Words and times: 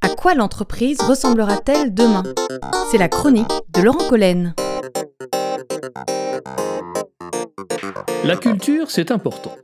À 0.00 0.08
quoi 0.16 0.34
l'entreprise 0.34 1.00
ressemblera-t-elle 1.00 1.92
demain? 1.92 2.22
C'est 2.90 2.98
la 2.98 3.08
chronique 3.08 3.50
de 3.74 3.82
Laurent 3.82 4.08
Collen. 4.08 4.54
La 8.24 8.36
culture, 8.36 8.90
c'est 8.90 9.10
important. 9.10 9.56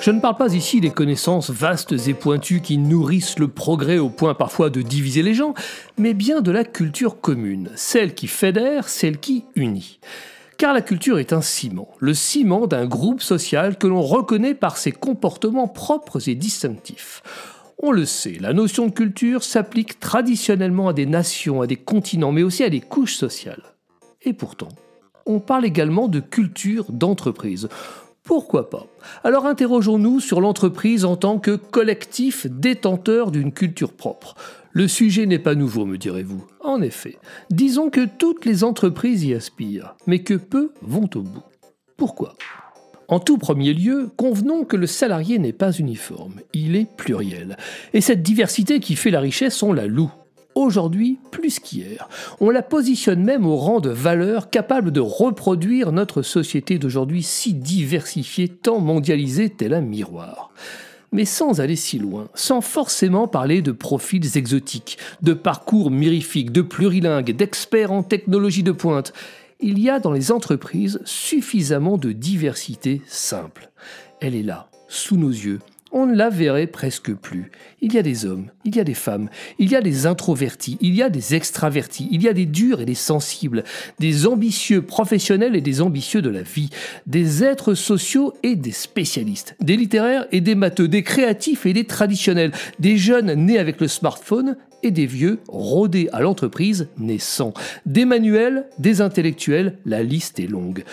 Je 0.00 0.10
ne 0.10 0.20
parle 0.20 0.36
pas 0.36 0.54
ici 0.54 0.80
des 0.80 0.90
connaissances 0.90 1.50
vastes 1.50 1.94
et 2.06 2.14
pointues 2.14 2.60
qui 2.60 2.78
nourrissent 2.78 3.38
le 3.38 3.48
progrès 3.48 3.98
au 3.98 4.10
point 4.10 4.34
parfois 4.34 4.70
de 4.70 4.82
diviser 4.82 5.22
les 5.22 5.34
gens, 5.34 5.54
mais 5.98 6.14
bien 6.14 6.40
de 6.40 6.52
la 6.52 6.64
culture 6.64 7.20
commune, 7.20 7.70
celle 7.74 8.14
qui 8.14 8.28
fédère, 8.28 8.88
celle 8.88 9.18
qui 9.18 9.44
unit. 9.56 9.98
Car 10.56 10.72
la 10.72 10.82
culture 10.82 11.18
est 11.18 11.32
un 11.32 11.42
ciment, 11.42 11.88
le 11.98 12.14
ciment 12.14 12.66
d'un 12.68 12.86
groupe 12.86 13.22
social 13.22 13.76
que 13.76 13.88
l'on 13.88 14.02
reconnaît 14.02 14.54
par 14.54 14.76
ses 14.76 14.92
comportements 14.92 15.68
propres 15.68 16.28
et 16.28 16.36
distinctifs. 16.36 17.22
On 17.86 17.92
le 17.92 18.06
sait, 18.06 18.38
la 18.40 18.54
notion 18.54 18.86
de 18.86 18.92
culture 18.92 19.44
s'applique 19.44 20.00
traditionnellement 20.00 20.88
à 20.88 20.94
des 20.94 21.04
nations, 21.04 21.60
à 21.60 21.66
des 21.66 21.76
continents, 21.76 22.32
mais 22.32 22.42
aussi 22.42 22.64
à 22.64 22.70
des 22.70 22.80
couches 22.80 23.14
sociales. 23.14 23.74
Et 24.22 24.32
pourtant, 24.32 24.70
on 25.26 25.38
parle 25.38 25.66
également 25.66 26.08
de 26.08 26.20
culture 26.20 26.86
d'entreprise. 26.88 27.68
Pourquoi 28.22 28.70
pas? 28.70 28.86
Alors 29.22 29.44
interrogeons-nous 29.44 30.20
sur 30.20 30.40
l'entreprise 30.40 31.04
en 31.04 31.16
tant 31.16 31.38
que 31.38 31.56
collectif 31.56 32.46
détenteur 32.46 33.30
d'une 33.30 33.52
culture 33.52 33.92
propre. 33.92 34.34
Le 34.72 34.88
sujet 34.88 35.26
n'est 35.26 35.38
pas 35.38 35.54
nouveau, 35.54 35.84
me 35.84 35.98
direz-vous. 35.98 36.42
En 36.60 36.80
effet, 36.80 37.18
disons 37.50 37.90
que 37.90 38.06
toutes 38.06 38.46
les 38.46 38.64
entreprises 38.64 39.24
y 39.24 39.34
aspirent, 39.34 39.94
mais 40.06 40.20
que 40.20 40.32
peu 40.32 40.72
vont 40.80 41.10
au 41.14 41.20
bout. 41.20 41.44
Pourquoi? 41.98 42.34
En 43.08 43.18
tout 43.18 43.38
premier 43.38 43.74
lieu, 43.74 44.10
convenons 44.16 44.64
que 44.64 44.76
le 44.76 44.86
salarié 44.86 45.38
n'est 45.38 45.52
pas 45.52 45.72
uniforme, 45.72 46.40
il 46.52 46.76
est 46.76 46.88
pluriel. 46.96 47.56
Et 47.92 48.00
cette 48.00 48.22
diversité 48.22 48.80
qui 48.80 48.96
fait 48.96 49.10
la 49.10 49.20
richesse, 49.20 49.62
on 49.62 49.72
la 49.72 49.86
loue 49.86 50.12
aujourd'hui 50.54 51.18
plus 51.30 51.58
qu'hier. 51.58 52.08
On 52.40 52.50
la 52.50 52.62
positionne 52.62 53.22
même 53.22 53.46
au 53.46 53.56
rang 53.56 53.80
de 53.80 53.90
valeur 53.90 54.50
capable 54.50 54.90
de 54.90 55.00
reproduire 55.00 55.92
notre 55.92 56.22
société 56.22 56.78
d'aujourd'hui 56.78 57.22
si 57.22 57.54
diversifiée, 57.54 58.48
tant 58.48 58.80
mondialisée 58.80 59.50
tel 59.50 59.74
un 59.74 59.80
miroir. 59.80 60.50
Mais 61.12 61.24
sans 61.24 61.60
aller 61.60 61.76
si 61.76 61.98
loin, 61.98 62.28
sans 62.34 62.60
forcément 62.60 63.28
parler 63.28 63.62
de 63.62 63.70
profils 63.72 64.36
exotiques, 64.36 64.98
de 65.22 65.32
parcours 65.32 65.90
mirifiques, 65.90 66.50
de 66.50 66.62
plurilingues, 66.62 67.36
d'experts 67.36 67.92
en 67.92 68.02
technologie 68.02 68.64
de 68.64 68.72
pointe, 68.72 69.12
il 69.64 69.78
y 69.78 69.88
a 69.88 69.98
dans 69.98 70.12
les 70.12 70.30
entreprises 70.30 71.00
suffisamment 71.06 71.96
de 71.96 72.12
diversité 72.12 73.00
simple. 73.06 73.70
Elle 74.20 74.34
est 74.34 74.42
là, 74.42 74.68
sous 74.88 75.16
nos 75.16 75.30
yeux, 75.30 75.58
on 75.90 76.04
ne 76.04 76.14
la 76.14 76.28
verrait 76.28 76.66
presque 76.66 77.14
plus. 77.14 77.50
Il 77.80 77.94
y 77.94 77.98
a 77.98 78.02
des 78.02 78.26
hommes, 78.26 78.50
il 78.66 78.76
y 78.76 78.80
a 78.80 78.84
des 78.84 78.92
femmes, 78.92 79.30
il 79.58 79.70
y 79.70 79.76
a 79.76 79.80
des 79.80 80.04
introvertis, 80.04 80.76
il 80.82 80.94
y 80.94 81.02
a 81.02 81.08
des 81.08 81.34
extravertis, 81.34 82.08
il 82.10 82.22
y 82.22 82.28
a 82.28 82.34
des 82.34 82.44
durs 82.44 82.82
et 82.82 82.84
des 82.84 82.94
sensibles, 82.94 83.64
des 84.00 84.26
ambitieux 84.26 84.82
professionnels 84.82 85.56
et 85.56 85.62
des 85.62 85.80
ambitieux 85.80 86.20
de 86.20 86.28
la 86.28 86.42
vie, 86.42 86.68
des 87.06 87.42
êtres 87.42 87.72
sociaux 87.72 88.34
et 88.42 88.56
des 88.56 88.72
spécialistes, 88.72 89.56
des 89.60 89.76
littéraires 89.78 90.26
et 90.30 90.42
des 90.42 90.56
matheux, 90.56 90.88
des 90.88 91.04
créatifs 91.04 91.64
et 91.64 91.72
des 91.72 91.84
traditionnels, 91.84 92.52
des 92.80 92.98
jeunes 92.98 93.32
nés 93.32 93.58
avec 93.58 93.80
le 93.80 93.88
smartphone 93.88 94.56
et 94.84 94.90
des 94.90 95.06
vieux 95.06 95.40
rodés 95.48 96.08
à 96.12 96.20
l'entreprise 96.20 96.88
naissant, 96.98 97.54
des 97.86 98.04
manuels, 98.04 98.66
des 98.78 99.00
intellectuels, 99.00 99.78
la 99.84 100.02
liste 100.02 100.38
est 100.38 100.46
longue. 100.46 100.84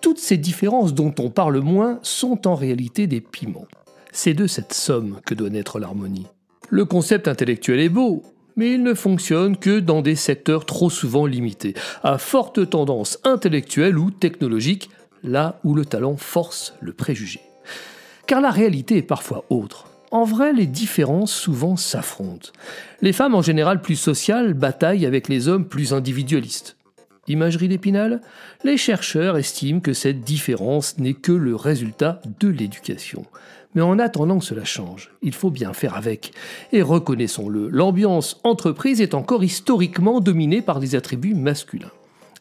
Toutes 0.00 0.18
ces 0.18 0.36
différences 0.36 0.94
dont 0.94 1.14
on 1.18 1.30
parle 1.30 1.58
moins 1.60 1.98
sont 2.02 2.46
en 2.46 2.54
réalité 2.54 3.06
des 3.06 3.20
piments. 3.20 3.66
C'est 4.12 4.34
de 4.34 4.46
cette 4.46 4.72
somme 4.72 5.20
que 5.26 5.34
doit 5.34 5.50
naître 5.50 5.78
l'harmonie. 5.78 6.26
Le 6.70 6.84
concept 6.84 7.28
intellectuel 7.28 7.80
est 7.80 7.88
beau, 7.88 8.22
mais 8.56 8.72
il 8.72 8.82
ne 8.82 8.94
fonctionne 8.94 9.56
que 9.56 9.80
dans 9.80 10.02
des 10.02 10.16
secteurs 10.16 10.64
trop 10.64 10.90
souvent 10.90 11.26
limités, 11.26 11.74
à 12.02 12.18
forte 12.18 12.70
tendance 12.70 13.18
intellectuelle 13.24 13.98
ou 13.98 14.10
technologique, 14.10 14.90
là 15.22 15.60
où 15.64 15.74
le 15.74 15.84
talent 15.84 16.16
force 16.16 16.74
le 16.80 16.92
préjugé. 16.92 17.40
Car 18.26 18.40
la 18.40 18.50
réalité 18.50 18.96
est 18.96 19.02
parfois 19.02 19.44
autre. 19.50 19.89
En 20.10 20.24
vrai, 20.24 20.52
les 20.52 20.66
différences 20.66 21.32
souvent 21.32 21.76
s'affrontent. 21.76 22.50
Les 23.00 23.12
femmes 23.12 23.36
en 23.36 23.42
général 23.42 23.80
plus 23.80 23.96
sociales 23.96 24.54
bataillent 24.54 25.06
avec 25.06 25.28
les 25.28 25.46
hommes 25.46 25.66
plus 25.66 25.92
individualistes. 25.92 26.76
Imagerie 27.28 27.68
d'Épinal 27.68 28.20
Les 28.64 28.76
chercheurs 28.76 29.36
estiment 29.36 29.78
que 29.78 29.92
cette 29.92 30.22
différence 30.22 30.98
n'est 30.98 31.14
que 31.14 31.30
le 31.30 31.54
résultat 31.54 32.20
de 32.40 32.48
l'éducation. 32.48 33.24
Mais 33.76 33.82
en 33.82 34.00
attendant 34.00 34.40
que 34.40 34.44
cela 34.44 34.64
change, 34.64 35.12
il 35.22 35.32
faut 35.32 35.50
bien 35.50 35.72
faire 35.72 35.94
avec. 35.94 36.32
Et 36.72 36.82
reconnaissons-le, 36.82 37.68
l'ambiance 37.68 38.40
entreprise 38.42 39.00
est 39.00 39.14
encore 39.14 39.44
historiquement 39.44 40.18
dominée 40.18 40.60
par 40.60 40.80
des 40.80 40.96
attributs 40.96 41.34
masculins. 41.34 41.92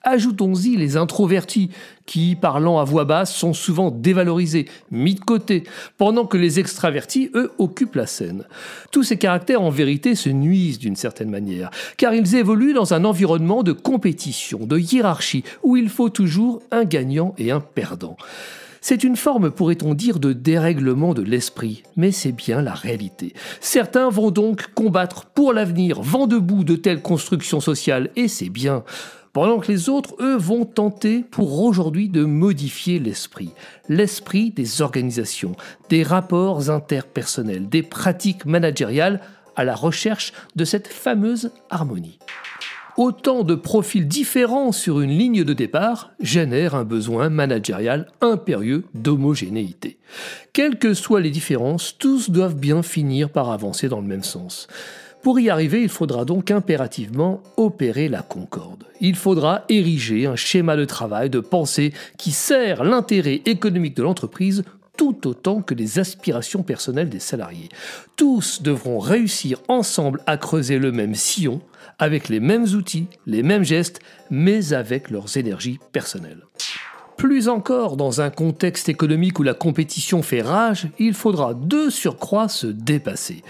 Ajoutons-y 0.04 0.78
les 0.78 0.96
introvertis, 0.96 1.70
qui, 2.06 2.36
parlant 2.36 2.80
à 2.80 2.86
voix 2.86 3.04
basse, 3.04 3.36
sont 3.36 3.54
souvent 3.54 3.92
dévalorisés, 3.92 4.66
mis 4.92 5.16
de 5.16 5.20
côté, 5.20 5.64
pendant 5.98 6.26
que 6.26 6.38
les 6.38 6.60
extravertis, 6.60 7.30
eux, 7.36 7.52
occupent 7.58 7.96
la 7.96 8.08
scène. 8.08 8.46
Tous 8.92 9.04
ces 9.04 9.18
caractères, 9.18 9.62
en 9.62 9.70
vérité, 9.70 10.16
se 10.16 10.30
nuisent 10.30 10.80
d'une 10.80 10.96
certaine 10.96 11.30
manière, 11.30 11.70
car 11.98 12.14
ils 12.14 12.36
évoluent 12.36 12.74
dans 12.74 12.94
un 12.94 13.04
environnement 13.04 13.62
de 13.62 13.74
compétition, 13.74 14.66
de 14.66 14.80
hiérarchie, 14.80 15.44
où 15.64 15.76
il 15.76 15.90
faut 15.90 16.10
toujours 16.10 16.62
un 16.72 16.86
gagnant 16.86 17.36
et 17.38 17.52
un 17.52 17.60
perdant. 17.60 18.16
C'est 18.82 19.04
une 19.04 19.18
forme, 19.18 19.52
pourrait-on 19.52 19.94
dire, 19.94 20.20
de 20.20 20.32
dérèglement 20.32 21.14
de 21.14 21.22
l'esprit, 21.22 21.84
mais 21.98 22.12
c'est 22.12 22.32
bien 22.32 22.62
la 22.62 22.74
réalité. 22.74 23.34
Certains 23.60 24.10
vont 24.10 24.32
donc 24.32 24.74
combattre 24.74 25.26
pour 25.26 25.52
l'avenir, 25.52 26.02
vent 26.02 26.28
debout 26.28 26.64
de 26.64 26.78
telles 26.78 27.02
constructions 27.02 27.60
sociales, 27.60 28.10
et 28.16 28.30
c'est 28.30 28.50
bien. 28.50 28.84
Pendant 29.34 29.60
que 29.60 29.72
les 29.72 29.90
autres, 29.90 30.16
eux, 30.20 30.38
vont 30.38 30.66
tenter 30.66 31.22
pour 31.22 31.62
aujourd'hui 31.62 32.10
de 32.10 32.26
modifier 32.26 33.00
l'esprit. 33.00 33.52
L'esprit 33.88 34.52
des 34.52 34.82
organisations, 34.82 35.56
des 35.90 36.04
rapports 36.04 36.70
interpersonnels, 36.70 37.70
des 37.70 37.84
pratiques 37.84 38.46
managériales 38.46 39.22
à 39.56 39.64
la 39.64 39.76
recherche 39.76 40.34
de 40.56 40.66
cette 40.66 40.88
fameuse 40.88 41.52
harmonie 41.70 42.20
autant 43.00 43.44
de 43.44 43.56
profils 43.56 44.06
différents 44.06 44.74
sur 44.74 45.00
une 45.00 45.18
ligne 45.18 45.46
de 45.46 45.54
départ 45.54 46.12
génère 46.20 46.76
un 46.76 46.84
besoin 46.84 47.30
managérial 47.30 48.08
impérieux 48.20 48.84
d'homogénéité. 48.94 49.98
Quelles 50.52 50.78
que 50.78 50.94
soient 50.94 51.22
les 51.22 51.30
différences, 51.30 51.98
tous 51.98 52.30
doivent 52.30 52.58
bien 52.58 52.84
finir 52.84 53.30
par 53.30 53.52
avancer 53.52 53.88
dans 53.88 54.02
le 54.02 54.08
même 54.08 54.24
sens. 54.24 54.68
Pour 55.22 55.40
y 55.40 55.50
arriver, 55.50 55.82
il 55.82 55.90
faudra 55.90 56.24
donc 56.24 56.50
impérativement 56.50 57.44
opérer 57.58 58.08
la 58.08 58.22
concorde. 58.22 58.86
Il 59.02 59.16
faudra 59.16 59.66
ériger 59.68 60.26
un 60.28 60.38
schéma 60.38 60.78
de 60.78 60.86
travail, 60.86 61.30
de 61.30 61.42
pensée 61.42 61.94
qui 62.18 62.32
sert 62.32 62.86
l'intérêt 62.86 63.42
économique 63.46 63.98
de 63.98 64.04
l'entreprise 64.04 64.64
tout 64.96 65.28
autant 65.28 65.62
que 65.62 65.74
les 65.74 66.00
aspirations 66.00 66.64
personnelles 66.64 67.10
des 67.10 67.20
salariés. 67.20 67.70
Tous 68.18 68.62
devront 68.62 69.00
réussir 69.00 69.62
ensemble 69.70 70.22
à 70.26 70.36
creuser 70.36 70.78
le 70.78 70.92
même 70.92 71.16
sillon, 71.16 71.62
avec 72.00 72.28
les 72.28 72.42
mêmes 72.42 72.66
outils, 72.66 73.08
les 73.26 73.44
mêmes 73.44 73.64
gestes, 73.64 74.02
mais 74.30 74.74
avec 74.74 75.10
leurs 75.10 75.38
énergies 75.38 75.80
personnelles. 75.94 76.44
Plus 77.20 77.50
encore, 77.50 77.98
dans 77.98 78.22
un 78.22 78.30
contexte 78.30 78.88
économique 78.88 79.40
où 79.40 79.44
la 79.44 79.54
compétition 79.54 80.24
fait 80.24 80.42
rage, 80.42 80.88
il 81.00 81.14
faudra 81.14 81.54
de 81.54 81.90
surcroît 81.90 82.48
se 82.48 82.66
dépasser. 82.66 83.44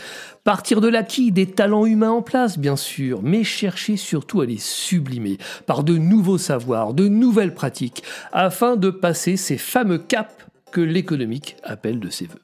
Partir 0.44 0.82
de 0.82 0.88
l'acquis 0.88 1.32
des 1.32 1.46
talents 1.46 1.86
humains 1.86 2.10
en 2.10 2.24
place, 2.24 2.58
bien 2.58 2.76
sûr, 2.76 3.22
mais 3.22 3.44
chercher 3.44 3.96
surtout 3.96 4.42
à 4.42 4.48
les 4.48 4.58
sublimer 4.58 5.38
par 5.68 5.84
de 5.84 6.00
nouveaux 6.00 6.40
savoirs, 6.40 6.96
de 6.96 7.08
nouvelles 7.08 7.54
pratiques, 7.54 8.02
afin 8.32 8.76
de 8.76 8.90
passer 8.90 9.38
ces 9.38 9.60
fameux 9.60 10.00
caps 10.00 10.34
que 10.72 10.82
l'économique 10.82 11.56
appelle 11.62 12.00
de 12.00 12.10
ses 12.10 12.26
voeux. 12.26 12.42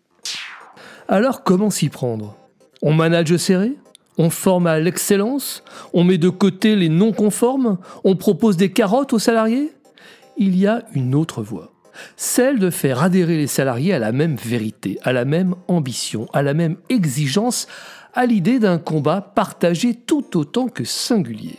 Alors 1.08 1.44
comment 1.44 1.72
s'y 1.72 1.90
prendre? 1.90 2.38
On 2.84 2.94
manage 2.94 3.36
serré? 3.38 3.74
On 4.20 4.30
forme 4.30 4.68
à 4.68 4.80
l'excellence? 4.80 5.64
On 5.92 6.04
met 6.04 6.20
de 6.20 6.30
côté 6.30 6.76
les 6.76 6.90
non-conformes? 6.90 7.80
On 8.04 8.16
propose 8.16 8.58
des 8.58 8.72
carottes 8.72 9.14
aux 9.14 9.20
salariés? 9.20 9.72
Il 10.38 10.58
y 10.58 10.68
a 10.68 10.84
une 10.94 11.16
autre 11.16 11.42
voie 11.42 11.72
celle 12.16 12.60
de 12.60 12.70
faire 12.70 13.02
adhérer 13.02 13.38
les 13.38 13.48
salariés 13.48 13.94
à 13.94 14.00
la 14.00 14.12
même 14.12 14.36
vérité, 14.36 15.00
à 15.04 15.14
la 15.14 15.26
même 15.26 15.56
ambition, 15.68 16.28
à 16.34 16.42
la 16.42 16.54
même 16.54 16.78
exigence, 16.90 17.68
à 18.14 18.26
l'idée 18.26 18.60
d'un 18.60 18.78
combat 18.78 19.22
partagé 19.22 19.94
tout 19.94 20.38
autant 20.38 20.68
que 20.68 20.86
singulier. 20.86 21.58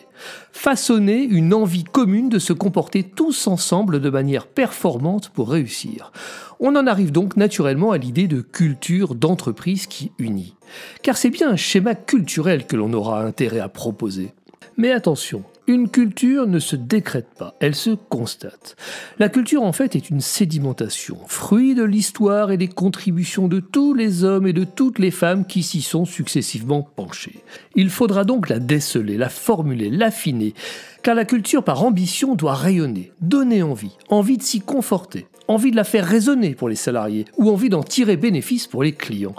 Façonner 0.52 1.22
une 1.22 1.52
envie 1.52 1.84
commune 1.84 2.30
de 2.30 2.38
se 2.38 2.54
comporter 2.54 3.02
tous 3.02 3.46
ensemble 3.46 4.00
de 4.00 4.08
manière 4.08 4.46
performante 4.46 5.28
pour 5.28 5.50
réussir. 5.50 6.12
On 6.58 6.74
en 6.74 6.86
arrive 6.86 7.12
donc 7.12 7.36
naturellement 7.36 7.92
à 7.92 7.98
l'idée 7.98 8.26
de 8.26 8.40
culture 8.40 9.14
d'entreprise 9.14 9.86
qui 9.86 10.12
unit. 10.18 10.54
Car 11.02 11.18
c'est 11.18 11.28
bien 11.28 11.50
un 11.50 11.56
schéma 11.56 11.94
culturel 11.94 12.66
que 12.66 12.76
l'on 12.76 12.94
aura 12.94 13.22
intérêt 13.22 13.60
à 13.60 13.68
proposer. 13.68 14.32
Mais 14.78 14.92
attention, 14.92 15.44
Une 15.68 15.88
culture 15.88 16.46
ne 16.46 16.60
se 16.60 16.76
décrète 16.76 17.26
pas, 17.36 17.56
elle 17.58 17.74
se 17.74 17.90
constate. 17.90 18.76
La 19.18 19.28
culture 19.28 19.64
en 19.64 19.72
fait 19.72 19.96
est 19.96 20.10
une 20.10 20.20
sédimentation, 20.20 21.18
fruit 21.26 21.74
de 21.74 21.82
l'histoire 21.82 22.52
et 22.52 22.56
des 22.56 22.68
contributions 22.68 23.48
de 23.48 23.58
tous 23.58 23.92
les 23.92 24.22
hommes 24.22 24.46
et 24.46 24.52
de 24.52 24.62
toutes 24.62 25.00
les 25.00 25.10
femmes 25.10 25.44
qui 25.44 25.64
s'y 25.64 25.82
sont 25.82 26.04
successivement 26.04 26.82
penchés. 26.82 27.42
Il 27.74 27.90
faudra 27.90 28.22
donc 28.22 28.48
la 28.48 28.60
déceler, 28.60 29.16
la 29.16 29.28
formuler, 29.28 29.90
l'affiner, 29.90 30.54
car 31.02 31.16
la 31.16 31.24
culture 31.24 31.64
par 31.64 31.82
ambition 31.82 32.36
doit 32.36 32.54
rayonner, 32.54 33.12
donner 33.20 33.64
envie, 33.64 33.96
envie 34.08 34.38
de 34.38 34.44
s'y 34.44 34.60
conforter, 34.60 35.26
envie 35.48 35.72
de 35.72 35.76
la 35.76 35.84
faire 35.84 36.06
résonner 36.06 36.54
pour 36.54 36.68
les 36.68 36.76
salariés 36.76 37.24
ou 37.38 37.50
envie 37.50 37.70
d'en 37.70 37.82
tirer 37.82 38.16
bénéfice 38.16 38.68
pour 38.68 38.84
les 38.84 38.92
clients. 38.92 39.34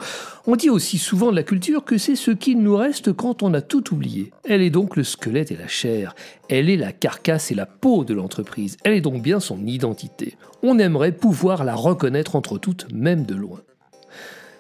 On 0.50 0.56
dit 0.56 0.70
aussi 0.70 0.98
souvent 0.98 1.30
de 1.30 1.36
la 1.36 1.44
culture 1.44 1.84
que 1.84 1.98
c'est 1.98 2.16
ce 2.16 2.32
qu'il 2.32 2.62
nous 2.62 2.78
reste 2.78 3.12
quand 3.12 3.44
on 3.44 3.54
a 3.54 3.60
tout 3.60 3.94
oublié. 3.94 4.32
Elle 4.46 4.62
est 4.62 4.70
donc 4.70 4.96
le 4.96 5.04
squelette 5.04 5.52
et 5.52 5.58
la 5.58 5.68
chair. 5.68 6.16
Elle 6.48 6.70
est 6.70 6.78
la 6.78 6.94
carcasse 6.94 7.52
et 7.52 7.56
la 7.56 7.66
peau 7.66 8.06
de 8.06 8.14
l'entreprise. 8.14 8.78
Elle 8.86 8.94
est 8.94 9.02
donc 9.02 9.22
bien 9.22 9.42
son 9.42 9.66
identité. 9.66 10.38
On 10.64 10.80
aimerait 10.80 11.12
pouvoir 11.12 11.66
la 11.66 11.76
reconnaître 11.76 12.38
entre 12.38 12.58
toutes, 12.58 12.88
même 12.94 13.26
de 13.26 13.36
loin. 13.36 13.60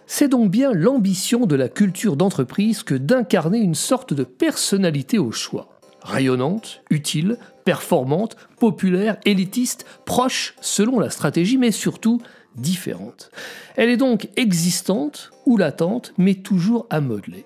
C'est 0.07 0.27
donc 0.27 0.51
bien 0.51 0.73
l'ambition 0.73 1.45
de 1.45 1.55
la 1.55 1.69
culture 1.69 2.17
d'entreprise 2.17 2.83
que 2.83 2.95
d'incarner 2.95 3.59
une 3.59 3.73
sorte 3.73 4.13
de 4.13 4.25
personnalité 4.25 5.17
au 5.17 5.31
choix 5.31 5.77
rayonnante, 6.07 6.81
utile, 6.89 7.37
performante, 7.65 8.37
populaire, 8.59 9.17
élitiste, 9.25 9.85
proche 10.05 10.55
selon 10.61 10.99
la 10.99 11.09
stratégie, 11.09 11.57
mais 11.57 11.71
surtout 11.71 12.21
différente. 12.57 13.31
Elle 13.75 13.89
est 13.89 13.97
donc 13.97 14.29
existante 14.35 15.31
ou 15.45 15.57
latente, 15.57 16.13
mais 16.17 16.35
toujours 16.35 16.87
à 16.89 16.99
modeler. 17.01 17.45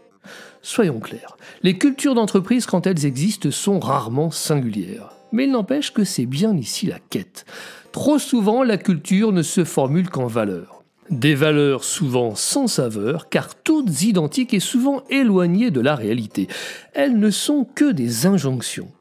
Soyons 0.62 1.00
clairs, 1.00 1.38
les 1.64 1.78
cultures 1.78 2.16
d'entreprise, 2.16 2.66
quand 2.66 2.86
elles 2.86 3.06
existent, 3.06 3.52
sont 3.52 3.80
rarement 3.80 4.32
singulières. 4.32 5.14
Mais 5.32 5.46
il 5.46 5.52
n'empêche 5.52 5.94
que 5.94 6.04
c'est 6.04 6.26
bien 6.26 6.56
ici 6.56 6.86
la 6.86 7.00
quête. 7.00 7.46
Trop 7.92 8.20
souvent, 8.20 8.64
la 8.64 8.78
culture 8.78 9.32
ne 9.32 9.42
se 9.42 9.64
formule 9.64 10.10
qu'en 10.10 10.28
valeurs. 10.28 10.84
Des 11.10 11.36
valeurs 11.36 11.84
souvent 11.84 12.36
sans 12.36 12.68
saveur, 12.68 13.28
car 13.30 13.56
toutes 13.56 14.04
identiques 14.04 14.54
et 14.54 14.60
souvent 14.60 15.04
éloignées 15.10 15.72
de 15.72 15.82
la 15.82 15.96
réalité. 15.96 16.48
Elles 16.94 17.18
ne 17.18 17.32
sont 17.32 17.66
que 17.66 17.92
des 17.92 18.28
injonctions. 18.28 18.92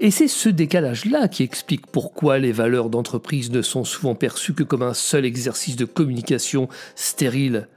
Et 0.00 0.10
c'est 0.10 0.28
ce 0.28 0.48
décalage-là 0.48 1.28
qui 1.28 1.42
explique 1.42 1.86
pourquoi 1.86 2.38
les 2.38 2.52
valeurs 2.52 2.90
d'entreprise 2.90 3.50
ne 3.50 3.62
sont 3.62 3.84
souvent 3.84 4.14
perçues 4.14 4.54
que 4.54 4.62
comme 4.62 4.82
un 4.82 4.94
seul 4.94 5.24
exercice 5.24 5.76
de 5.76 5.84
communication 5.84 6.68
stérile. 6.94 7.68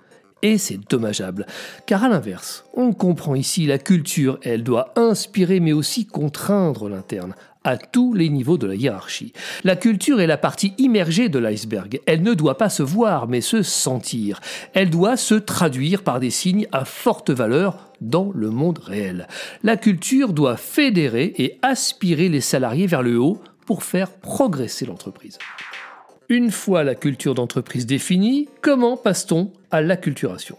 Et 0.41 0.57
c'est 0.57 0.79
dommageable, 0.89 1.45
car 1.85 2.05
à 2.05 2.09
l'inverse, 2.09 2.63
on 2.73 2.93
comprend 2.93 3.35
ici 3.35 3.65
la 3.65 3.77
culture, 3.77 4.39
elle 4.41 4.63
doit 4.63 4.93
inspirer 4.95 5.59
mais 5.59 5.73
aussi 5.73 6.05
contraindre 6.05 6.87
l'interne, 6.87 7.35
à 7.63 7.77
tous 7.77 8.13
les 8.13 8.29
niveaux 8.29 8.57
de 8.57 8.67
la 8.67 8.75
hiérarchie. 8.75 9.33
La 9.63 9.75
culture 9.75 10.21
est 10.21 10.27
la 10.27 10.37
partie 10.37 10.73
immergée 10.77 11.29
de 11.29 11.39
l'iceberg. 11.39 11.99
Elle 12.05 12.23
ne 12.23 12.33
doit 12.33 12.57
pas 12.57 12.69
se 12.69 12.83
voir, 12.83 13.27
mais 13.27 13.41
se 13.41 13.61
sentir. 13.61 14.39
Elle 14.73 14.89
doit 14.89 15.17
se 15.17 15.35
traduire 15.35 16.03
par 16.03 16.19
des 16.19 16.29
signes 16.29 16.67
à 16.71 16.85
forte 16.85 17.29
valeur 17.29 17.91
dans 18.01 18.31
le 18.33 18.49
monde 18.49 18.79
réel. 18.79 19.27
La 19.63 19.77
culture 19.77 20.33
doit 20.33 20.57
fédérer 20.57 21.33
et 21.37 21.59
aspirer 21.61 22.29
les 22.29 22.41
salariés 22.41 22.87
vers 22.87 23.03
le 23.03 23.19
haut 23.19 23.41
pour 23.65 23.83
faire 23.83 24.11
progresser 24.11 24.85
l'entreprise. 24.85 25.37
Une 26.29 26.51
fois 26.51 26.83
la 26.83 26.95
culture 26.95 27.33
d'entreprise 27.33 27.85
définie, 27.85 28.47
comment 28.61 28.97
passe-t-on 28.97 29.51
à 29.71 29.81
l'acculturation? 29.81 30.57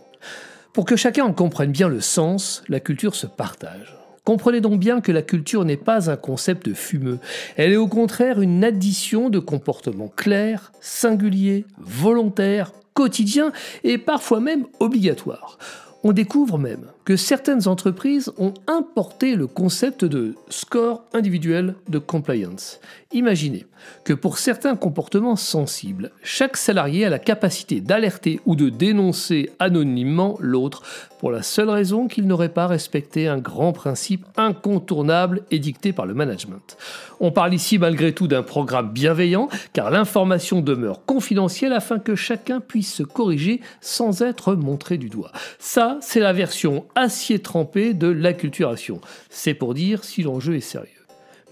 Pour 0.73 0.85
que 0.85 0.97
chacun 0.97 1.25
en 1.25 1.33
comprenne 1.33 1.73
bien 1.73 1.89
le 1.89 2.01
sens, 2.01 2.63
la 2.69 2.81
culture 2.81 3.15
se 3.15 3.27
partage. 3.27 4.00
Comprenez 4.25 4.61
donc 4.61 4.79
bien 4.79 5.01
que 5.01 5.13
la 5.13 5.23
culture 5.23 5.65
n'est 5.65 5.77
pas 5.77 6.11
un 6.11 6.17
concept 6.17 6.75
fumeux. 6.75 7.19
Elle 7.57 7.73
est 7.73 7.77
au 7.77 7.89
contraire 7.89 8.41
une 8.41 8.63
addition 8.65 9.31
de 9.31 9.39
comportements 9.39 10.13
clairs, 10.15 10.73
singuliers, 10.81 11.65
volontaires, 11.79 12.73
quotidiens 12.95 13.53
et 13.83 13.99
parfois 13.99 14.41
même 14.41 14.67
obligatoires. 14.79 15.59
On 16.05 16.13
découvre 16.13 16.59
même 16.59 16.87
que 17.05 17.17
certaines 17.17 17.67
entreprises 17.67 18.33
ont 18.39 18.55
importé 18.67 19.35
le 19.35 19.47
concept 19.47 20.05
de 20.05 20.35
score 20.49 21.05
individuel 21.13 21.75
de 21.89 21.99
compliance. 21.99 22.81
Imaginez 23.13 23.67
que 24.05 24.13
pour 24.13 24.39
certains 24.39 24.77
comportements 24.77 25.37
sensibles, 25.37 26.13
chaque 26.23 26.57
salarié 26.57 27.07
a 27.07 27.11
la 27.11 27.19
capacité 27.19 27.81
d'alerter 27.81 28.41
ou 28.47 28.55
de 28.55 28.69
dénoncer 28.69 29.51
anonymement 29.59 30.37
l'autre 30.41 30.83
pour 31.19 31.31
la 31.31 31.43
seule 31.43 31.71
raison 31.71 32.07
qu'il 32.07 32.27
n'aurait 32.27 32.51
pas 32.51 32.67
respecté 32.67 33.27
un 33.27 33.39
grand 33.39 33.73
principe 33.73 34.25
incontournable 34.37 35.43
édicté 35.51 35.93
par 35.93 36.07
le 36.07 36.15
management. 36.15 36.77
On 37.19 37.33
parle 37.33 37.53
ici 37.53 37.79
malgré 37.79 38.15
tout 38.15 38.29
d'un 38.29 38.43
programme 38.43 38.91
bienveillant 38.91 39.49
car 39.73 39.91
l'information 39.91 40.61
demeure 40.61 41.05
confidentielle 41.05 41.73
afin 41.73 41.99
que 41.99 42.15
chacun 42.15 42.61
puisse 42.61 42.95
se 42.95 43.03
corriger 43.03 43.61
sans 43.81 44.23
être 44.23 44.55
montré 44.55 44.99
du 44.99 45.09
doigt. 45.09 45.33
Ça, 45.59 45.99
c'est 46.01 46.21
la 46.21 46.33
version 46.33 46.85
acier 46.95 47.39
trempé 47.39 47.95
de 47.95 48.07
l'acculturation. 48.07 49.01
C'est 49.29 49.55
pour 49.55 49.75
dire 49.75 50.05
si 50.05 50.23
l'enjeu 50.23 50.57
est 50.57 50.61
sérieux. 50.61 50.89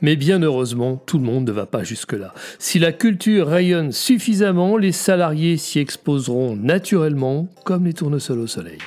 Mais 0.00 0.14
bien 0.14 0.42
heureusement, 0.42 0.96
tout 1.06 1.18
le 1.18 1.24
monde 1.24 1.46
ne 1.46 1.52
va 1.52 1.66
pas 1.66 1.82
jusque-là. 1.82 2.32
Si 2.58 2.78
la 2.78 2.92
culture 2.92 3.48
rayonne 3.48 3.90
suffisamment, 3.90 4.76
les 4.76 4.92
salariés 4.92 5.56
s'y 5.56 5.80
exposeront 5.80 6.54
naturellement 6.54 7.48
comme 7.64 7.84
les 7.84 7.94
tournesols 7.94 8.38
au 8.38 8.46
soleil. 8.46 8.78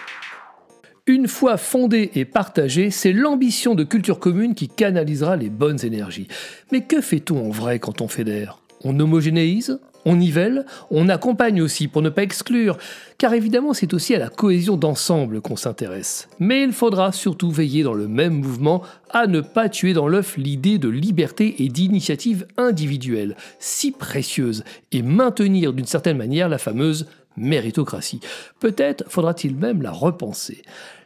Une 1.07 1.27
fois 1.27 1.57
fondée 1.57 2.11
et 2.15 2.25
partagée, 2.25 2.91
c'est 2.91 3.11
l'ambition 3.11 3.75
de 3.75 3.83
culture 3.83 4.19
commune 4.19 4.55
qui 4.55 4.69
canalisera 4.69 5.35
les 5.35 5.49
bonnes 5.49 5.83
énergies. 5.83 6.27
Mais 6.71 6.81
que 6.81 7.01
fait-on 7.01 7.47
en 7.47 7.49
vrai 7.49 7.79
quand 7.79 8.01
on 8.01 8.07
fédère? 8.07 8.59
On 8.83 8.97
homogénéise? 8.99 9.79
On 10.05 10.15
nivelle, 10.15 10.65
on 10.89 11.09
accompagne 11.09 11.61
aussi 11.61 11.87
pour 11.87 12.01
ne 12.01 12.09
pas 12.09 12.23
exclure, 12.23 12.77
car 13.17 13.33
évidemment 13.33 13.73
c'est 13.73 13.93
aussi 13.93 14.15
à 14.15 14.19
la 14.19 14.29
cohésion 14.29 14.77
d'ensemble 14.77 15.41
qu'on 15.41 15.55
s'intéresse. 15.55 16.27
Mais 16.39 16.63
il 16.63 16.71
faudra 16.71 17.11
surtout 17.11 17.51
veiller 17.51 17.83
dans 17.83 17.93
le 17.93 18.07
même 18.07 18.33
mouvement 18.33 18.81
à 19.11 19.27
ne 19.27 19.41
pas 19.41 19.69
tuer 19.69 19.93
dans 19.93 20.07
l'œuf 20.07 20.37
l'idée 20.37 20.77
de 20.77 20.89
liberté 20.89 21.63
et 21.63 21.67
d'initiative 21.67 22.47
individuelle, 22.57 23.35
si 23.59 23.91
précieuse, 23.91 24.63
et 24.91 25.01
maintenir 25.01 25.73
d'une 25.73 25.85
certaine 25.85 26.17
manière 26.17 26.49
la 26.49 26.57
fameuse 26.57 27.07
méritocratie. 27.37 28.19
Peut-être 28.59 29.05
faudra-t-il 29.07 29.55
même 29.55 29.81
la 29.81 29.91
repenser. 29.91 30.61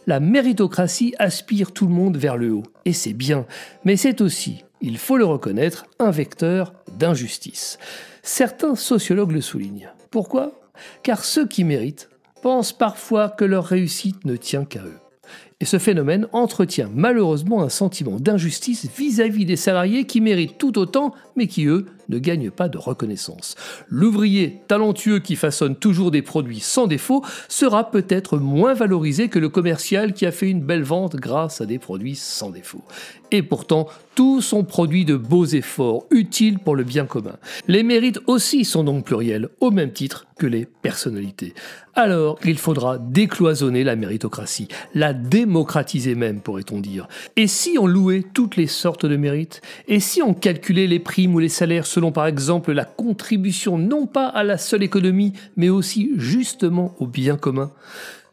La 0.08 0.20
méritocratie 0.20 1.16
aspire 1.18 1.72
tout 1.72 1.88
le 1.88 1.94
monde 1.94 2.18
vers 2.18 2.38
le 2.38 2.54
haut, 2.54 2.64
et 2.86 2.94
c'est 2.94 3.14
bien, 3.14 3.46
mais 3.86 3.96
c'est 3.96 4.22
aussi, 4.22 4.64
il 4.82 5.00
faut 5.00 5.18
le 5.18 5.26
reconnaître, 5.26 5.88
un 5.98 6.12
vecteur 6.12 6.74
d'injustice. 6.96 7.80
Certains 8.28 8.74
sociologues 8.74 9.34
le 9.34 9.42
soulignent. 9.42 9.92
Pourquoi? 10.10 10.60
Car 11.04 11.24
ceux 11.24 11.48
qui 11.48 11.64
méritent 11.64 12.10
pensent 12.42 12.74
parfois 12.74 13.30
que 13.30 13.46
leur 13.46 13.66
réussite 13.66 14.26
ne 14.26 14.36
tient 14.36 14.66
qu'à 14.66 14.82
eux. 14.82 14.98
Et 15.66 15.68
ce 15.68 15.80
phénomène 15.80 16.28
entretient 16.32 16.92
malheureusement 16.94 17.64
un 17.64 17.70
sentiment 17.70 18.20
d'injustice 18.20 18.88
vis-à-vis 18.96 19.46
des 19.46 19.56
salariés 19.56 20.06
qui 20.06 20.22
méritent 20.22 20.60
tout 20.60 20.78
autant, 20.78 21.12
mais 21.36 21.48
qui, 21.48 21.66
eux, 21.66 21.88
ne 22.08 22.20
gagnent 22.20 22.52
pas 22.52 22.70
de 22.70 22.78
reconnaissance. 22.78 23.56
L'ouvrier 23.90 24.62
talentueux 24.68 25.18
qui 25.18 25.36
façonne 25.36 25.76
toujours 25.76 26.12
des 26.12 26.22
produits 26.22 26.60
sans 26.60 26.86
défaut 26.86 27.24
sera 27.48 27.90
peut-être 27.90 28.38
moins 28.38 28.76
valorisé 28.76 29.28
que 29.28 29.40
le 29.40 29.50
commercial 29.50 30.14
qui 30.14 30.28
a 30.28 30.32
fait 30.32 30.52
une 30.52 30.62
belle 30.62 30.84
vente 30.84 31.16
grâce 31.16 31.62
à 31.62 31.66
des 31.66 31.80
produits 31.80 32.16
sans 32.16 32.52
défaut. 32.52 32.84
Et 33.32 33.42
pourtant, 33.42 33.88
tous 34.14 34.42
sont 34.42 34.64
produits 34.64 35.04
de 35.04 35.16
beaux 35.16 35.46
efforts, 35.46 36.06
utiles 36.12 36.60
pour 36.60 36.76
le 36.76 36.84
bien 36.84 37.06
commun. 37.06 37.38
Les 37.68 37.84
mérites 37.84 38.20
aussi 38.28 38.66
sont 38.66 38.84
donc 38.84 39.06
pluriels, 39.06 39.50
au 39.60 39.72
même 39.72 39.92
titre 39.92 40.28
que 40.38 40.46
les 40.46 40.66
personnalités. 40.66 41.54
Alors, 41.96 42.38
il 42.46 42.58
faudra 42.58 42.98
décloisonner 42.98 43.84
la 43.84 43.96
méritocratie, 43.96 44.68
la 44.94 45.14
démocratiser 45.56 46.16
même, 46.16 46.42
pourrait-on 46.42 46.82
dire. 46.82 47.08
Et 47.38 47.48
si 47.48 47.78
on 47.80 47.88
louait 47.88 48.24
toutes 48.34 48.58
les 48.58 48.68
sortes 48.68 49.06
de 49.06 49.16
mérites? 49.16 49.62
Et 49.88 50.02
si 50.02 50.22
on 50.22 50.34
calculait 50.34 50.86
les 50.86 51.00
primes 51.00 51.34
ou 51.34 51.40
les 51.40 51.48
salaires 51.48 51.88
selon 51.88 52.12
par 52.12 52.28
exemple 52.28 52.74
la 52.74 52.84
contribution 52.84 53.78
non 53.78 54.06
pas 54.06 54.28
à 54.28 54.44
la 54.44 54.58
seule 54.58 54.84
économie, 54.84 55.32
mais 55.56 55.70
aussi 55.70 56.12
justement 56.18 56.94
au 57.00 57.08
bien 57.08 57.38
commun, 57.38 57.72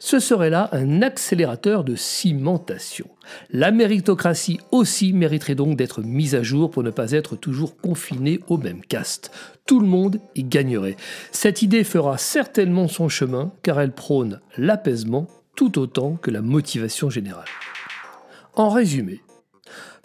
ce 0.00 0.18
serait 0.18 0.50
là 0.50 0.68
un 0.72 1.00
accélérateur 1.00 1.84
de 1.84 1.94
cimentation. 1.94 3.06
La 3.50 3.70
méritocratie 3.70 4.58
aussi 4.72 5.12
mériterait 5.12 5.54
donc 5.54 5.76
d'être 5.76 6.02
mise 6.02 6.34
à 6.34 6.42
jour 6.42 6.72
pour 6.72 6.82
ne 6.82 6.90
pas 6.90 7.12
être 7.12 7.36
toujours 7.36 7.76
confinée 7.76 8.40
au 8.48 8.58
même 8.58 8.80
caste. 8.80 9.30
Tout 9.64 9.78
le 9.78 9.86
monde 9.86 10.18
y 10.34 10.42
gagnerait. 10.42 10.96
Cette 11.30 11.62
idée 11.62 11.84
fera 11.84 12.18
certainement 12.18 12.88
son 12.88 13.08
chemin 13.08 13.52
car 13.62 13.78
elle 13.78 13.92
prône 13.92 14.40
l'apaisement 14.58 15.28
tout 15.56 15.78
autant 15.78 16.16
que 16.16 16.30
la 16.30 16.42
motivation 16.42 17.10
générale. 17.10 17.48
En 18.54 18.68
résumé, 18.68 19.20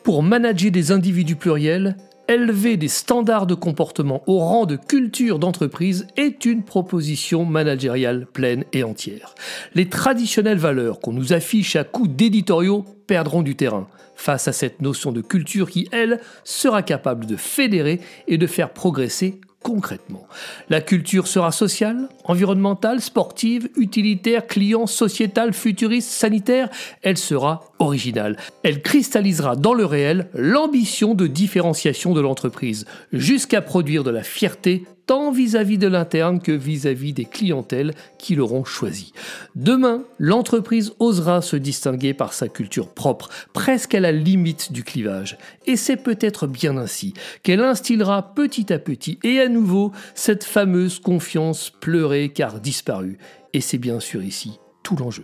pour 0.04 0.24
manager 0.24 0.72
des 0.72 0.92
individus 0.92 1.36
pluriels, 1.36 1.98
élever 2.28 2.78
des 2.78 2.88
standards 2.88 3.48
de 3.48 3.56
comportement 3.56 4.24
au 4.28 4.40
rang 4.40 4.66
de 4.66 4.76
culture 4.76 5.40
d'entreprise 5.40 6.08
est 6.18 6.46
une 6.46 6.64
proposition 6.64 7.46
managériale 7.46 8.26
pleine 8.26 8.66
et 8.74 8.84
entière. 8.84 9.36
Les 9.76 9.90
traditionnelles 9.90 10.58
valeurs 10.58 11.00
qu'on 11.00 11.14
nous 11.14 11.34
affiche 11.34 11.76
à 11.76 11.84
coups 11.84 12.10
d'éditoriaux 12.10 12.86
perdront 13.08 13.42
du 13.42 13.56
terrain 13.56 13.88
face 14.16 14.48
à 14.48 14.54
cette 14.54 14.82
notion 14.82 15.12
de 15.12 15.22
culture 15.22 15.70
qui, 15.70 15.88
elle, 15.92 16.20
sera 16.44 16.82
capable 16.82 17.26
de 17.26 17.36
fédérer 17.36 18.02
et 18.28 18.38
de 18.38 18.48
faire 18.48 18.72
progresser 18.72 19.40
concrètement. 19.68 20.26
La 20.70 20.80
culture 20.80 21.28
sera 21.28 21.52
sociale, 21.52 22.08
environnementale, 22.24 23.02
sportive, 23.02 23.68
utilitaire, 23.76 24.48
client, 24.48 24.88
sociétale, 24.88 25.52
futuriste, 25.52 26.10
sanitaire. 26.10 26.70
Elle 27.02 27.18
sera 27.18 27.66
originale. 27.78 28.38
Elle 28.64 28.82
cristallisera 28.82 29.58
dans 29.58 29.74
le 29.74 29.84
réel 29.84 30.30
l'ambition 30.34 31.16
de 31.16 31.28
différenciation 31.28 32.14
de 32.14 32.22
l'entreprise, 32.22 32.86
jusqu'à 33.12 33.62
produire 33.62 34.06
de 34.06 34.10
la 34.10 34.24
fierté 34.24 34.86
tant 35.08 35.32
vis-à-vis 35.32 35.78
de 35.78 35.88
l'interne 35.88 36.40
que 36.40 36.52
vis-à-vis 36.52 37.14
des 37.14 37.26
clientèles 37.26 37.94
qui 38.20 38.36
l'auront 38.36 38.66
choisi. 38.66 39.14
Demain, 39.56 40.04
l'entreprise 40.20 40.94
osera 41.00 41.42
se 41.42 41.56
distinguer 41.56 42.14
par 42.14 42.34
sa 42.34 42.50
culture 42.50 42.90
propre, 42.90 43.30
presque 43.54 43.96
à 43.96 44.00
la 44.00 44.12
limite 44.12 44.72
du 44.72 44.84
clivage. 44.84 45.38
Et 45.66 45.78
c'est 45.78 45.98
peut-être 45.98 46.46
bien 46.46 46.78
ainsi 46.78 47.14
qu'elle 47.42 47.62
instillera 47.62 48.34
petit 48.36 48.72
à 48.72 48.80
petit 48.80 49.18
et 49.24 49.40
à 49.40 49.48
nouveau 49.48 49.92
cette 50.14 50.44
fameuse 50.44 51.00
confiance 51.00 51.70
pleurée 51.70 52.30
car 52.30 52.60
disparue. 52.60 53.18
Et 53.54 53.62
c'est 53.62 53.78
bien 53.78 54.00
sûr 54.00 54.24
ici 54.24 54.60
tout 54.84 54.98
l'enjeu. 54.98 55.24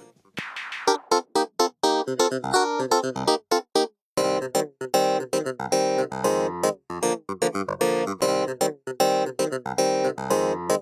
Thank 9.65 10.70
you. 10.72 10.73